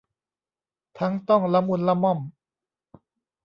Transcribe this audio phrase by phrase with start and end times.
[0.99, 2.19] ทั้งต้องละมุนละม่อม